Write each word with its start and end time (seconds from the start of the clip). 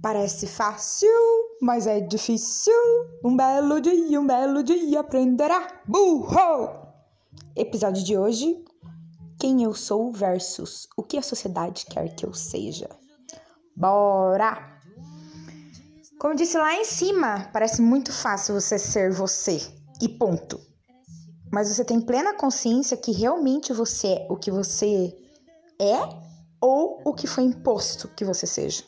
Parece 0.00 0.46
fácil, 0.46 1.08
mas 1.60 1.86
é 1.86 2.00
difícil. 2.00 2.72
Um 3.24 3.36
belo 3.36 3.80
dia, 3.80 4.20
um 4.20 4.26
belo 4.26 4.62
dia 4.62 5.00
aprenderá. 5.00 5.82
Burro! 5.86 6.86
Episódio 7.56 8.04
de 8.04 8.16
hoje: 8.16 8.64
Quem 9.40 9.64
eu 9.64 9.74
sou 9.74 10.12
versus 10.12 10.86
o 10.96 11.02
que 11.02 11.18
a 11.18 11.22
sociedade 11.22 11.84
quer 11.86 12.14
que 12.14 12.24
eu 12.24 12.32
seja. 12.32 12.88
Bora! 13.76 14.78
Como 16.20 16.34
disse 16.34 16.56
lá 16.56 16.74
em 16.74 16.84
cima, 16.84 17.48
parece 17.52 17.82
muito 17.82 18.12
fácil 18.12 18.54
você 18.54 18.78
ser 18.78 19.12
você 19.12 19.60
e 20.00 20.08
ponto. 20.08 20.60
Mas 21.52 21.68
você 21.68 21.84
tem 21.84 22.00
plena 22.00 22.34
consciência 22.34 22.96
que 22.96 23.10
realmente 23.10 23.72
você 23.72 24.08
é 24.08 24.26
o 24.30 24.36
que 24.36 24.50
você 24.50 25.16
é 25.80 26.27
ou 26.60 27.00
o 27.04 27.14
que 27.14 27.26
foi 27.26 27.44
imposto 27.44 28.08
que 28.08 28.24
você 28.24 28.46
seja. 28.46 28.84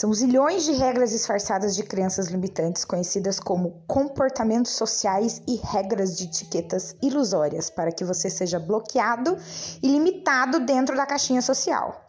São 0.00 0.14
zilhões 0.14 0.64
de 0.64 0.72
regras 0.72 1.10
disfarçadas 1.10 1.76
de 1.76 1.82
crenças 1.82 2.28
limitantes, 2.28 2.86
conhecidas 2.86 3.38
como 3.38 3.82
comportamentos 3.86 4.72
sociais 4.72 5.42
e 5.46 5.56
regras 5.56 6.16
de 6.16 6.24
etiquetas 6.24 6.96
ilusórias, 7.02 7.68
para 7.68 7.92
que 7.92 8.02
você 8.02 8.30
seja 8.30 8.58
bloqueado 8.58 9.36
e 9.82 9.88
limitado 9.88 10.60
dentro 10.60 10.96
da 10.96 11.04
caixinha 11.04 11.42
social. 11.42 12.02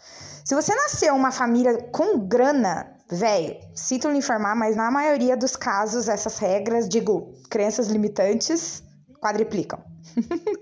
Se 0.46 0.56
você 0.56 0.74
nasceu 0.74 1.14
uma 1.14 1.34
família 1.34 1.90
com 1.92 2.18
grana, 2.20 2.96
velho, 3.10 3.58
sinto 3.76 4.10
lhe 4.10 4.20
informar, 4.20 4.56
mas 4.56 4.78
na 4.78 4.90
maioria 4.90 5.36
dos 5.36 5.58
casos 5.58 6.08
essas 6.08 6.38
regras, 6.38 6.88
digo, 6.88 7.34
crenças 7.50 7.88
limitantes, 7.88 8.82
quadriplicam. 9.20 9.84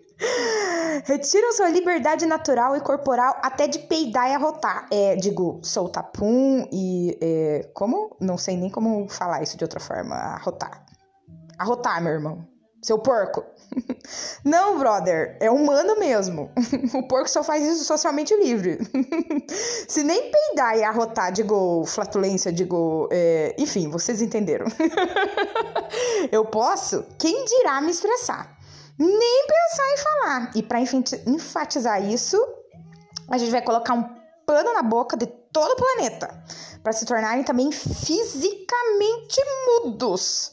Retiram 1.05 1.53
sua 1.53 1.69
liberdade 1.69 2.25
natural 2.25 2.75
e 2.75 2.81
corporal 2.81 3.37
até 3.41 3.67
de 3.67 3.79
peidar 3.79 4.29
e 4.29 4.33
arrotar. 4.33 4.87
É, 4.91 5.15
digo, 5.15 5.59
soltar 5.63 6.11
pum 6.11 6.67
e. 6.71 7.17
É, 7.21 7.69
como? 7.73 8.17
Não 8.19 8.37
sei 8.37 8.57
nem 8.57 8.69
como 8.69 9.07
falar 9.07 9.41
isso 9.41 9.57
de 9.57 9.63
outra 9.63 9.79
forma. 9.79 10.15
Arrotar. 10.15 10.85
Arrotar, 11.57 12.01
meu 12.01 12.13
irmão. 12.13 12.47
Seu 12.81 12.97
porco. 12.97 13.43
Não, 14.43 14.79
brother, 14.79 15.37
é 15.39 15.51
humano 15.51 15.99
mesmo. 15.99 16.49
O 16.93 17.07
porco 17.07 17.29
só 17.29 17.43
faz 17.43 17.63
isso 17.65 17.83
socialmente 17.83 18.35
livre. 18.35 18.79
Se 19.87 20.03
nem 20.03 20.31
peidar 20.31 20.77
e 20.77 20.83
arrotar, 20.83 21.31
digo, 21.31 21.85
flatulência, 21.85 22.51
digo, 22.51 23.07
é... 23.11 23.55
enfim, 23.57 23.89
vocês 23.89 24.21
entenderam. 24.21 24.65
Eu 26.31 26.45
posso, 26.45 27.05
quem 27.17 27.45
dirá 27.45 27.81
me 27.81 27.91
estressar? 27.91 28.58
Nem 28.99 29.47
pensar 29.47 29.93
em 29.93 29.97
falar. 29.97 30.51
E 30.55 30.61
para 30.61 30.81
enfatizar 31.25 32.03
isso, 32.03 32.37
a 33.29 33.37
gente 33.37 33.51
vai 33.51 33.61
colocar 33.61 33.93
um 33.93 34.03
pano 34.45 34.73
na 34.73 34.83
boca 34.83 35.15
de 35.15 35.25
todo 35.25 35.71
o 35.71 35.75
planeta 35.75 36.43
para 36.83 36.91
se 36.91 37.05
tornarem 37.05 37.43
também 37.43 37.71
fisicamente 37.71 39.41
mudos. 39.65 40.51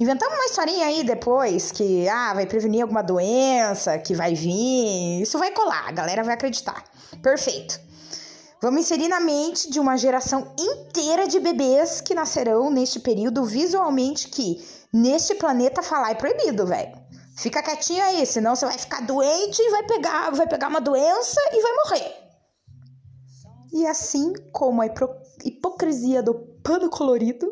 Inventamos 0.00 0.34
uma 0.34 0.46
historinha 0.46 0.86
aí 0.86 1.04
depois 1.04 1.70
que 1.70 2.08
ah, 2.08 2.34
vai 2.34 2.46
prevenir 2.46 2.82
alguma 2.82 3.02
doença 3.02 3.96
que 3.98 4.12
vai 4.12 4.34
vir. 4.34 5.22
Isso 5.22 5.38
vai 5.38 5.52
colar, 5.52 5.88
a 5.88 5.92
galera 5.92 6.24
vai 6.24 6.34
acreditar. 6.34 6.82
Perfeito. 7.22 7.80
Vamos 8.60 8.80
inserir 8.80 9.08
na 9.08 9.20
mente 9.20 9.70
de 9.70 9.78
uma 9.78 9.96
geração 9.96 10.52
inteira 10.58 11.28
de 11.28 11.38
bebês 11.38 12.00
que 12.00 12.14
nascerão 12.14 12.70
neste 12.70 12.98
período 12.98 13.44
visualmente 13.44 14.28
que 14.28 14.66
neste 14.92 15.34
planeta 15.34 15.82
falar 15.82 16.12
é 16.12 16.14
proibido, 16.14 16.66
velho. 16.66 17.03
Fica 17.36 17.62
quietinho 17.62 18.02
aí, 18.02 18.24
senão 18.24 18.54
você 18.54 18.64
vai 18.64 18.78
ficar 18.78 19.00
doente 19.00 19.60
e 19.60 19.70
vai 19.70 19.82
pegar, 19.84 20.30
vai 20.30 20.46
pegar 20.46 20.68
uma 20.68 20.80
doença 20.80 21.40
e 21.52 21.60
vai 21.60 21.72
morrer. 21.72 22.24
E 23.72 23.86
assim 23.86 24.32
como 24.52 24.82
a 24.82 24.86
hipocrisia 25.44 26.22
do 26.22 26.34
pano 26.62 26.88
colorido, 26.88 27.50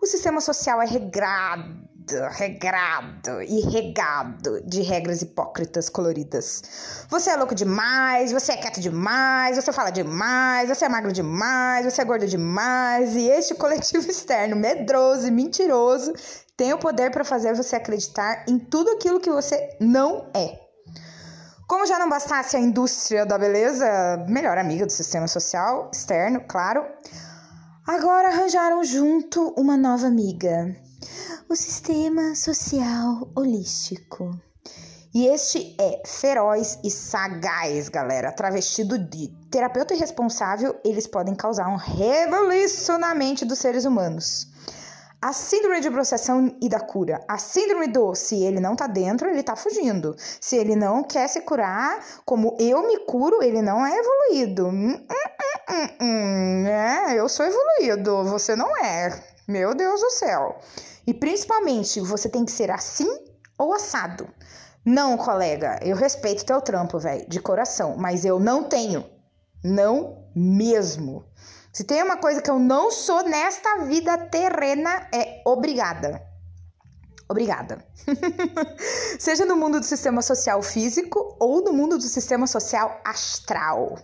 o 0.00 0.06
sistema 0.06 0.40
social 0.40 0.80
é 0.80 0.86
regrado, 0.86 1.87
regrado 2.30 3.42
e 3.42 3.60
regado 3.60 4.60
de 4.66 4.82
regras 4.82 5.22
hipócritas 5.22 5.88
coloridas. 5.88 7.06
Você 7.08 7.30
é 7.30 7.36
louco 7.36 7.54
demais, 7.54 8.32
você 8.32 8.52
é 8.52 8.56
quieto 8.56 8.80
demais, 8.80 9.56
você 9.56 9.72
fala 9.72 9.90
demais, 9.90 10.68
você 10.68 10.84
é 10.84 10.88
magro 10.88 11.12
demais, 11.12 11.84
você 11.84 12.02
é 12.02 12.04
gordo 12.04 12.26
demais, 12.26 13.14
e 13.16 13.28
este 13.28 13.54
coletivo 13.54 14.08
externo 14.10 14.56
medroso 14.56 15.26
e 15.26 15.30
mentiroso 15.30 16.12
tem 16.56 16.72
o 16.72 16.78
poder 16.78 17.10
para 17.10 17.24
fazer 17.24 17.54
você 17.54 17.76
acreditar 17.76 18.44
em 18.48 18.58
tudo 18.58 18.90
aquilo 18.90 19.20
que 19.20 19.30
você 19.30 19.76
não 19.80 20.28
é. 20.34 20.58
Como 21.68 21.86
já 21.86 21.98
não 21.98 22.08
bastasse 22.08 22.56
a 22.56 22.60
indústria 22.60 23.26
da 23.26 23.36
beleza, 23.36 24.24
melhor 24.26 24.56
amiga 24.56 24.86
do 24.86 24.90
sistema 24.92 25.28
social 25.28 25.90
externo, 25.92 26.40
claro, 26.48 26.82
agora 27.86 28.28
arranjaram 28.28 28.82
junto 28.82 29.52
uma 29.54 29.76
nova 29.76 30.06
amiga, 30.06 30.74
o 31.48 31.56
sistema 31.56 32.34
social 32.34 33.30
holístico. 33.34 34.38
E 35.14 35.26
este 35.26 35.74
é 35.80 36.02
feroz 36.06 36.78
e 36.84 36.90
sagaz, 36.90 37.88
galera. 37.88 38.30
Travestido 38.30 38.98
de 38.98 39.28
terapeuta 39.50 39.94
irresponsável, 39.94 40.78
eles 40.84 41.06
podem 41.06 41.34
causar 41.34 41.68
um 41.68 41.76
revolucionamento 41.76 42.98
na 42.98 43.14
mente 43.14 43.44
dos 43.44 43.58
seres 43.58 43.84
humanos. 43.86 44.46
A 45.20 45.32
síndrome 45.32 45.80
de 45.80 45.90
processão 45.90 46.54
e 46.62 46.68
da 46.68 46.78
cura. 46.78 47.24
A 47.26 47.38
síndrome 47.38 47.88
do 47.88 48.14
se 48.14 48.44
ele 48.44 48.60
não 48.60 48.76
tá 48.76 48.86
dentro, 48.86 49.28
ele 49.28 49.42
tá 49.42 49.56
fugindo. 49.56 50.14
Se 50.40 50.56
ele 50.56 50.76
não 50.76 51.02
quer 51.02 51.26
se 51.26 51.40
curar, 51.40 51.98
como 52.24 52.56
eu 52.60 52.86
me 52.86 52.98
curo, 53.06 53.42
ele 53.42 53.62
não 53.62 53.84
é 53.84 53.98
evoluído. 53.98 54.68
Hum, 54.68 55.06
hum, 55.70 55.88
hum, 56.00 56.66
é, 56.66 57.18
eu 57.18 57.28
sou 57.28 57.46
evoluído, 57.46 58.22
você 58.24 58.54
não 58.54 58.76
é. 58.76 59.37
Meu 59.48 59.74
Deus 59.74 60.02
do 60.02 60.10
céu. 60.10 60.60
E 61.06 61.14
principalmente, 61.14 62.00
você 62.00 62.28
tem 62.28 62.44
que 62.44 62.52
ser 62.52 62.70
assim 62.70 63.08
ou 63.58 63.72
assado. 63.72 64.28
Não, 64.84 65.16
colega, 65.16 65.80
eu 65.82 65.96
respeito 65.96 66.44
teu 66.44 66.60
trampo, 66.60 66.98
velho, 66.98 67.26
de 67.26 67.40
coração, 67.40 67.96
mas 67.96 68.26
eu 68.26 68.38
não 68.38 68.64
tenho. 68.64 69.08
Não 69.64 70.22
mesmo. 70.36 71.24
Se 71.72 71.82
tem 71.82 72.02
uma 72.02 72.18
coisa 72.18 72.42
que 72.42 72.50
eu 72.50 72.58
não 72.58 72.90
sou 72.90 73.22
nesta 73.24 73.84
vida 73.84 74.18
terrena, 74.18 75.08
é 75.12 75.40
obrigada. 75.46 76.22
Obrigada. 77.26 77.82
Seja 79.18 79.46
no 79.46 79.56
mundo 79.56 79.80
do 79.80 79.86
sistema 79.86 80.20
social 80.20 80.62
físico 80.62 81.36
ou 81.40 81.64
no 81.64 81.72
mundo 81.72 81.96
do 81.96 82.04
sistema 82.04 82.46
social 82.46 83.00
astral. 83.02 83.98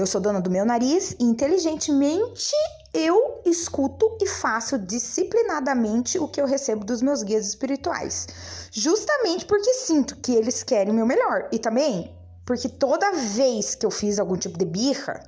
Eu 0.00 0.06
sou 0.06 0.18
dona 0.18 0.40
do 0.40 0.50
meu 0.50 0.64
nariz 0.64 1.14
e 1.20 1.24
inteligentemente 1.24 2.54
eu 2.94 3.42
escuto 3.44 4.16
e 4.18 4.26
faço 4.26 4.78
disciplinadamente 4.78 6.18
o 6.18 6.26
que 6.26 6.40
eu 6.40 6.46
recebo 6.46 6.86
dos 6.86 7.02
meus 7.02 7.22
guias 7.22 7.46
espirituais. 7.46 8.26
Justamente 8.72 9.44
porque 9.44 9.74
sinto 9.74 10.16
que 10.16 10.34
eles 10.34 10.62
querem 10.62 10.90
o 10.90 10.96
meu 10.96 11.04
melhor. 11.04 11.50
E 11.52 11.58
também 11.58 12.16
porque 12.46 12.66
toda 12.66 13.12
vez 13.12 13.74
que 13.74 13.84
eu 13.84 13.90
fiz 13.90 14.18
algum 14.18 14.38
tipo 14.38 14.58
de 14.58 14.64
birra, 14.64 15.22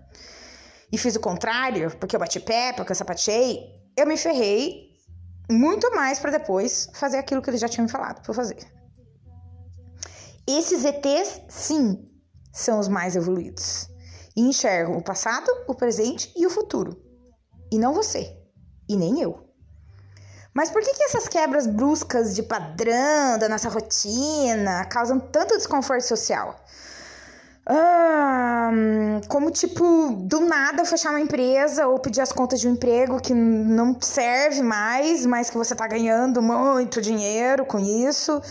e 0.90 0.96
fiz 0.96 1.16
o 1.16 1.20
contrário, 1.20 1.94
porque 1.98 2.16
eu 2.16 2.20
bati 2.20 2.40
pé, 2.40 2.72
porque 2.72 2.92
eu 2.92 2.96
sapateei, 2.96 3.78
eu 3.94 4.06
me 4.06 4.16
ferrei 4.16 4.90
muito 5.50 5.94
mais 5.94 6.18
para 6.18 6.30
depois 6.30 6.88
fazer 6.94 7.18
aquilo 7.18 7.42
que 7.42 7.50
eles 7.50 7.60
já 7.60 7.68
tinham 7.68 7.84
me 7.84 7.92
falado 7.92 8.22
para 8.22 8.32
fazer. 8.32 8.66
Esses 10.48 10.82
ETs, 10.82 11.42
sim, 11.50 12.08
são 12.50 12.80
os 12.80 12.88
mais 12.88 13.14
evoluídos 13.16 13.91
e 14.36 14.42
enxergam 14.42 14.96
o 14.96 15.02
passado, 15.02 15.48
o 15.66 15.74
presente 15.74 16.32
e 16.36 16.46
o 16.46 16.50
futuro. 16.50 16.96
E 17.70 17.78
não 17.78 17.94
você, 17.94 18.36
e 18.88 18.96
nem 18.96 19.20
eu. 19.20 19.48
Mas 20.54 20.70
por 20.70 20.82
que, 20.82 20.92
que 20.92 21.04
essas 21.04 21.28
quebras 21.28 21.66
bruscas 21.66 22.34
de 22.34 22.42
padrão 22.42 23.38
da 23.38 23.48
nossa 23.48 23.68
rotina 23.68 24.84
causam 24.84 25.18
tanto 25.18 25.56
desconforto 25.56 26.02
social? 26.02 26.56
Ah, 27.64 28.70
como 29.28 29.50
tipo, 29.50 30.16
do 30.24 30.40
nada 30.40 30.84
fechar 30.84 31.10
uma 31.10 31.20
empresa 31.20 31.86
ou 31.86 31.98
pedir 31.98 32.20
as 32.20 32.32
contas 32.32 32.60
de 32.60 32.68
um 32.68 32.72
emprego 32.72 33.22
que 33.22 33.32
não 33.32 33.96
serve 34.00 34.62
mais, 34.62 35.24
mas 35.24 35.48
que 35.48 35.56
você 35.56 35.74
tá 35.74 35.86
ganhando 35.86 36.42
muito 36.42 37.00
dinheiro 37.00 37.64
com 37.64 37.78
isso. 37.78 38.42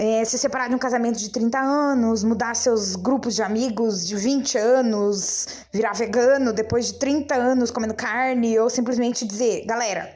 É, 0.00 0.24
se 0.24 0.38
separar 0.38 0.68
de 0.68 0.76
um 0.76 0.78
casamento 0.78 1.18
de 1.18 1.28
30 1.28 1.58
anos, 1.58 2.22
mudar 2.22 2.54
seus 2.54 2.94
grupos 2.94 3.34
de 3.34 3.42
amigos 3.42 4.06
de 4.06 4.14
20 4.14 4.56
anos, 4.56 5.48
virar 5.72 5.92
vegano 5.92 6.52
depois 6.52 6.86
de 6.86 7.00
30 7.00 7.34
anos 7.34 7.72
comendo 7.72 7.94
carne, 7.94 8.56
ou 8.60 8.70
simplesmente 8.70 9.26
dizer, 9.26 9.66
galera, 9.66 10.08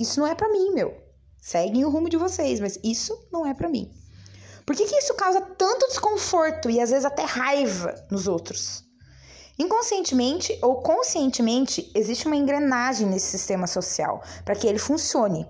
isso 0.00 0.18
não 0.18 0.26
é 0.26 0.34
para 0.34 0.50
mim, 0.50 0.72
meu. 0.74 0.92
Seguem 1.40 1.84
o 1.84 1.88
rumo 1.88 2.10
de 2.10 2.16
vocês, 2.16 2.58
mas 2.58 2.80
isso 2.82 3.16
não 3.32 3.46
é 3.46 3.54
para 3.54 3.68
mim. 3.68 3.88
Por 4.66 4.74
que, 4.74 4.84
que 4.84 4.96
isso 4.96 5.14
causa 5.14 5.40
tanto 5.40 5.86
desconforto 5.86 6.68
e 6.68 6.80
às 6.80 6.90
vezes 6.90 7.04
até 7.04 7.22
raiva 7.22 7.94
nos 8.10 8.26
outros? 8.26 8.82
Inconscientemente 9.56 10.58
ou 10.60 10.82
conscientemente, 10.82 11.92
existe 11.94 12.26
uma 12.26 12.34
engrenagem 12.34 13.06
nesse 13.06 13.26
sistema 13.38 13.68
social 13.68 14.20
para 14.44 14.56
que 14.56 14.66
ele 14.66 14.80
funcione. 14.80 15.46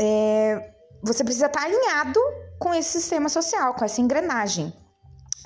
É, 0.00 0.72
você 1.02 1.24
precisa 1.24 1.46
estar 1.46 1.62
alinhado 1.62 2.20
com 2.58 2.74
esse 2.74 3.00
sistema 3.00 3.28
social, 3.28 3.74
com 3.74 3.84
essa 3.84 4.00
engrenagem, 4.00 4.72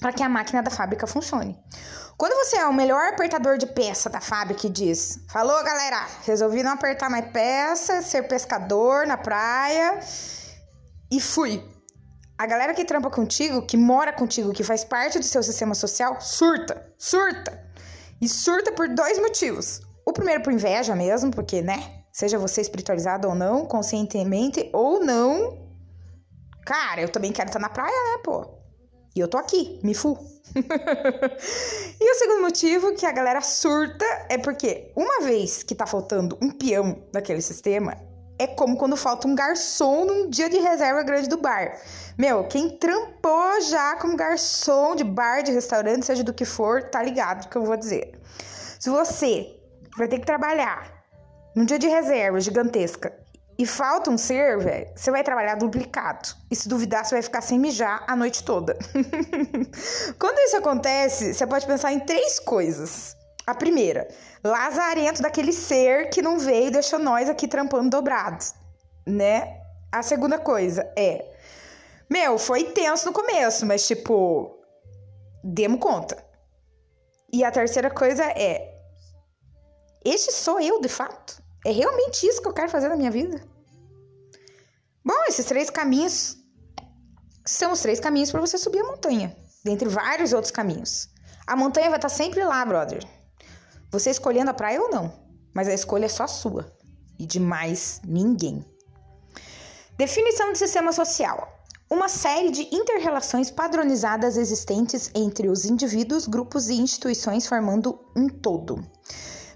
para 0.00 0.12
que 0.12 0.22
a 0.22 0.28
máquina 0.28 0.62
da 0.62 0.70
fábrica 0.70 1.06
funcione. 1.06 1.58
Quando 2.16 2.34
você 2.34 2.56
é 2.56 2.66
o 2.66 2.72
melhor 2.72 3.08
apertador 3.08 3.58
de 3.58 3.66
peça 3.66 4.08
da 4.08 4.20
fábrica 4.20 4.66
e 4.66 4.70
diz: 4.70 5.19
Falou, 5.28 5.62
galera, 5.64 6.06
resolvi 6.25 6.62
não 6.62 6.72
apertar 6.72 7.10
mais 7.10 7.31
peça, 7.32 8.02
ser 8.02 8.28
pescador 8.28 9.06
na 9.06 9.16
praia 9.16 9.99
e 11.10 11.20
fui. 11.20 11.62
A 12.38 12.46
galera 12.46 12.75
que 12.75 12.84
trampa 12.84 13.10
contigo, 13.10 13.66
que 13.66 13.76
mora 13.76 14.12
contigo, 14.12 14.52
que 14.52 14.64
faz 14.64 14.84
parte 14.84 15.19
do 15.19 15.25
seu 15.25 15.43
sistema 15.43 15.75
social, 15.75 16.20
surta, 16.20 16.93
surta. 16.98 17.60
E 18.20 18.28
surta 18.28 18.72
por 18.72 18.88
dois 18.88 19.19
motivos. 19.19 19.81
O 20.06 20.12
primeiro 20.12 20.43
por 20.43 20.52
inveja 20.52 20.94
mesmo, 20.94 21.31
porque, 21.31 21.60
né? 21.60 22.01
Seja 22.12 22.38
você 22.38 22.61
espiritualizado 22.61 23.26
ou 23.26 23.35
não, 23.35 23.64
conscientemente 23.64 24.69
ou 24.73 25.03
não. 25.03 25.59
Cara, 26.67 27.00
eu 27.00 27.09
também 27.09 27.32
quero 27.32 27.49
estar 27.49 27.59
na 27.59 27.70
praia, 27.70 27.91
né, 27.91 28.23
pô? 28.23 28.47
E 29.17 29.20
eu 29.20 29.29
tô 29.29 29.38
aqui, 29.38 29.81
me 29.82 29.94
fu. 29.94 30.19
e 30.55 32.11
o 32.11 32.14
segundo 32.14 32.43
motivo 32.43 32.94
que 32.94 33.06
a 33.06 33.12
galera 33.12 33.41
surta 33.41 34.05
é 34.29 34.37
porque 34.37 34.93
uma 34.94 35.23
vez 35.23 35.62
que 35.62 35.75
tá 35.75 35.87
faltando 35.87 36.38
um 36.41 36.50
peão 36.50 37.03
daquele 37.12 37.41
sistema, 37.41 37.97
é 38.38 38.47
como 38.47 38.76
quando 38.76 38.97
falta 38.97 39.26
um 39.26 39.35
garçom 39.35 40.05
num 40.05 40.29
dia 40.29 40.49
de 40.49 40.58
reserva 40.58 41.03
grande 41.03 41.29
do 41.29 41.38
bar. 41.38 41.81
Meu, 42.19 42.44
quem 42.44 42.76
trampou 42.76 43.61
já 43.62 43.97
como 43.97 44.17
garçom 44.17 44.94
de 44.94 45.05
bar, 45.05 45.43
de 45.43 45.53
restaurante, 45.53 46.05
seja 46.05 46.25
do 46.25 46.35
que 46.35 46.44
for, 46.44 46.82
tá 46.82 47.03
ligado 47.03 47.49
que 47.49 47.56
eu 47.56 47.65
vou 47.65 47.76
dizer. 47.76 48.19
Se 48.79 48.91
você 48.91 49.58
vai 49.97 50.08
ter 50.08 50.19
que 50.19 50.26
trabalhar 50.26 51.01
num 51.54 51.64
dia 51.64 51.78
de 51.78 51.87
reserva 51.87 52.40
gigantesca 52.40 53.12
e 53.58 53.66
falta 53.66 54.10
um 54.10 54.16
ser, 54.16 54.58
velho, 54.58 54.90
você 54.96 55.10
vai 55.10 55.22
trabalhar 55.22 55.56
duplicado. 55.56 56.31
E 56.50 56.56
se 56.56 56.69
duvidar, 56.69 57.04
você 57.04 57.14
vai 57.14 57.22
ficar 57.22 57.43
sem 57.43 57.58
mijar 57.58 58.04
a 58.08 58.16
noite 58.16 58.43
toda. 58.43 58.76
Quando 60.19 60.38
isso 60.38 60.56
acontece, 60.56 61.34
você 61.34 61.46
pode 61.46 61.66
pensar 61.66 61.93
em 61.93 62.00
três 62.00 62.38
coisas. 62.40 63.16
A 63.46 63.54
primeira, 63.54 64.08
lazarento 64.43 65.20
daquele 65.20 65.52
ser 65.52 66.08
que 66.10 66.22
não 66.22 66.38
veio 66.38 66.69
e 66.69 66.70
deixou 66.70 66.99
nós 66.99 67.28
aqui 67.28 67.46
trampando 67.49 67.90
dobrados, 67.90 68.55
né? 69.06 69.60
A 69.90 70.02
segunda 70.02 70.38
coisa 70.38 70.90
é, 70.96 71.26
meu, 72.08 72.38
foi 72.38 72.64
tenso 72.64 73.06
no 73.06 73.12
começo, 73.12 73.66
mas 73.66 73.87
tipo, 73.87 74.62
demos 75.43 75.81
conta. 75.81 76.22
E 77.32 77.43
a 77.43 77.50
terceira 77.50 77.90
coisa 77.90 78.22
é, 78.22 78.72
este 80.05 80.32
sou 80.32 80.60
eu 80.60 80.81
de 80.81 80.88
fato? 80.88 81.42
É 81.64 81.70
realmente 81.70 82.26
isso 82.26 82.43
que 82.43 82.49
eu 82.49 82.53
quero 82.53 82.70
fazer 82.70 82.88
na 82.88 82.97
minha 82.97 83.11
vida? 83.11 83.41
Bom, 85.05 85.25
esses 85.29 85.47
três 85.47 85.70
caminhos 85.70 86.37
são 87.44 87.73
os 87.73 87.81
três 87.81 88.00
caminhos 88.00 88.31
para 88.31 88.41
você 88.41 88.56
subir 88.56 88.81
a 88.81 88.91
montanha, 88.91 89.37
dentre 89.64 89.88
vários 89.88 90.32
outros 90.32 90.50
caminhos. 90.50 91.09
A 91.47 91.56
montanha 91.56 91.88
vai 91.91 91.99
estar 91.99 92.09
sempre 92.09 92.44
lá, 92.44 92.64
brother. 92.64 93.05
Você 93.91 94.11
escolhendo 94.11 94.50
a 94.50 94.55
praia 94.55 94.81
ou 94.81 94.91
não, 94.91 95.12
mas 95.55 95.69
a 95.69 95.75
escolha 95.75 96.06
é 96.06 96.09
só 96.09 96.26
sua 96.26 96.73
e 97.19 97.26
de 97.26 97.38
mais 97.38 98.00
ninguém. 98.05 98.65
Definição 99.97 100.53
de 100.53 100.58
sistema 100.58 100.93
social: 100.93 101.49
uma 101.91 102.08
série 102.08 102.50
de 102.50 102.75
interrelações 102.75 103.50
padronizadas 103.50 104.37
existentes 104.37 105.11
entre 105.15 105.49
os 105.49 105.65
indivíduos, 105.65 106.26
grupos 106.26 106.69
e 106.69 106.75
instituições 106.75 107.47
formando 107.47 107.99
um 108.17 108.29
todo. 108.29 108.82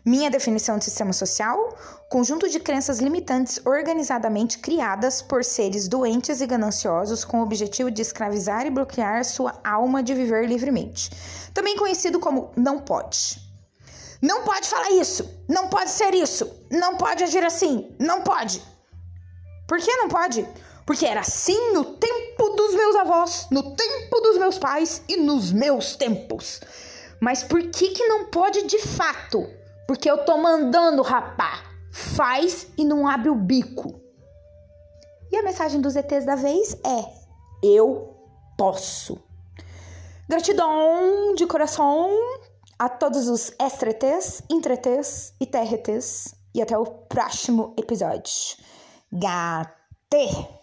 Minha 0.09 0.31
definição 0.31 0.79
de 0.79 0.85
sistema 0.85 1.13
social: 1.13 1.77
conjunto 2.09 2.49
de 2.49 2.61
crenças 2.61 3.01
limitantes 3.01 3.61
organizadamente 3.67 4.59
criadas 4.59 5.21
por 5.21 5.45
seres 5.45 5.89
doentes 5.89 6.41
e 6.41 6.47
gananciosos 6.47 7.25
com 7.25 7.41
o 7.41 7.43
objetivo 7.43 7.91
de 7.91 8.03
escravizar 8.03 8.65
e 8.65 8.71
bloquear 8.71 9.25
sua 9.25 9.59
alma 9.65 10.05
de 10.05 10.15
viver 10.15 10.47
livremente. 10.47 11.11
Também 11.53 11.77
conhecido 11.77 12.21
como 12.21 12.53
não 12.57 12.79
pode. 12.79 13.45
Não 14.23 14.45
pode 14.45 14.69
falar 14.69 14.93
isso, 14.93 15.29
não 15.49 15.67
pode 15.67 15.91
ser 15.91 16.15
isso, 16.15 16.49
não 16.71 16.97
pode 16.97 17.25
agir 17.25 17.45
assim, 17.45 17.93
não 17.99 18.23
pode. 18.23 18.63
Por 19.67 19.79
que 19.79 19.93
não 19.97 20.09
pode? 20.09 20.47
Porque 20.87 21.05
era 21.05 21.19
assim 21.19 21.73
no 21.73 21.85
tempo 21.97 22.51
dos 22.51 22.75
meus 22.77 22.95
avós, 22.95 23.49
no 23.51 23.75
tempo 23.75 24.21
dos 24.21 24.39
meus 24.39 24.57
pais 24.57 25.03
e 25.09 25.17
nos 25.17 25.51
meus 25.51 25.97
tempos. 25.97 26.61
Mas 27.21 27.43
por 27.43 27.61
que 27.61 27.89
que 27.89 28.07
não 28.07 28.27
pode 28.27 28.63
de 28.69 28.79
fato? 28.79 29.66
Porque 29.87 30.11
eu 30.11 30.25
tô 30.25 30.37
mandando, 30.39 31.03
rapá. 31.03 31.63
Faz 31.93 32.69
e 32.77 32.85
não 32.85 33.09
abre 33.09 33.31
o 33.31 33.35
bico. 33.35 34.01
E 35.31 35.37
a 35.37 35.43
mensagem 35.43 35.81
dos 35.81 35.97
ETs 35.97 36.25
da 36.25 36.35
vez 36.35 36.75
é: 36.85 37.05
eu 37.63 38.17
posso. 38.57 39.19
Gratidão 40.29 41.35
de 41.35 41.47
coração 41.47 42.11
a 42.79 42.89
todos 42.89 43.29
os 43.29 43.53
extra-ETs, 43.59 44.43
intra-ETs 44.51 45.35
e 45.41 45.47
TRTs. 45.47 46.35
E 46.55 46.63
até 46.63 46.77
o 46.77 46.87
próximo 46.87 47.75
episódio. 47.79 48.33
Gate! 49.13 50.56